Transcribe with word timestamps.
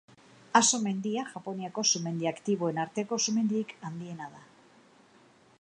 Aso 0.59 0.79
mendia 0.85 1.25
Japoniako 1.33 1.83
sumendi 1.93 2.31
aktiboen 2.33 2.81
arteko 2.87 3.23
sumendirik 3.27 3.77
handiena 3.91 4.33
da. 4.39 4.47